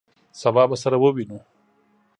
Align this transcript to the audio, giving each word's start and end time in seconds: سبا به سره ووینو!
سبا 0.41 0.63
به 0.69 0.75
سره 0.83 0.97
ووینو! 0.99 1.39